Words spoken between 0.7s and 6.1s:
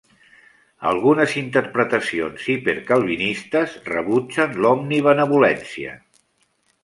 Algunes interpretacions hipercalvinistes rebutgen l'omnibenevolència.